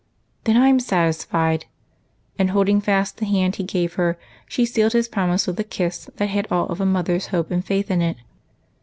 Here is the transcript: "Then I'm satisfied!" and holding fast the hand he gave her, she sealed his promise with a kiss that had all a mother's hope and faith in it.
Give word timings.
"Then 0.45 0.57
I'm 0.57 0.79
satisfied!" 0.79 1.65
and 2.39 2.49
holding 2.49 2.81
fast 2.81 3.17
the 3.17 3.25
hand 3.27 3.57
he 3.57 3.63
gave 3.63 3.93
her, 4.01 4.17
she 4.47 4.65
sealed 4.65 4.93
his 4.93 5.07
promise 5.07 5.45
with 5.45 5.59
a 5.59 5.63
kiss 5.63 6.09
that 6.15 6.25
had 6.29 6.47
all 6.49 6.65
a 6.69 6.85
mother's 6.87 7.27
hope 7.27 7.51
and 7.51 7.63
faith 7.63 7.91
in 7.91 8.01
it. 8.01 8.17